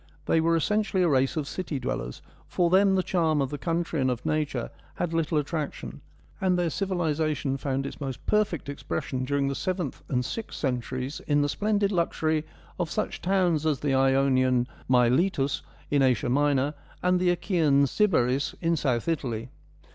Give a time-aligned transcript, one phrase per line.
[0.25, 4.01] They were essentially a race of city dwellers; for them the charm of the country
[4.01, 6.69] and of nature had 43 44 FEMINISM IN GREEK LITERATURE little attraction, and their
[7.51, 11.91] civilisation found its most perfect expression during the seventh and sixth centuries in the splendid
[11.91, 12.43] luxury
[12.79, 15.61] of such towns as the Ionian Miletus,
[15.91, 16.73] in Asia Minor,
[17.03, 19.49] and the Achaean Sybaris, in South Italy.